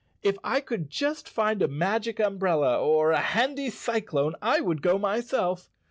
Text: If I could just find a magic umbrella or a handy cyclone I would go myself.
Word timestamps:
If 0.23 0.39
I 0.43 0.61
could 0.61 0.89
just 0.89 1.29
find 1.29 1.61
a 1.61 1.67
magic 1.67 2.19
umbrella 2.19 2.81
or 2.83 3.11
a 3.11 3.19
handy 3.19 3.69
cyclone 3.69 4.33
I 4.41 4.59
would 4.59 4.81
go 4.81 4.97
myself. 4.97 5.69